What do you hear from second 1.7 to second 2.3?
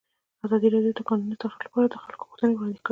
د خلکو